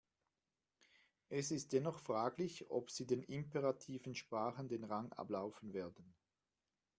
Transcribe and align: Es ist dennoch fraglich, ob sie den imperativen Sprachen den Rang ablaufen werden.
Es 1.29 1.51
ist 1.51 1.73
dennoch 1.73 1.99
fraglich, 1.99 2.71
ob 2.71 2.89
sie 2.89 3.05
den 3.05 3.21
imperativen 3.21 4.15
Sprachen 4.15 4.67
den 4.67 4.83
Rang 4.83 5.13
ablaufen 5.13 5.73
werden. 5.73 6.15